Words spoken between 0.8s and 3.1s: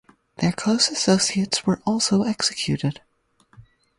associates were also executed.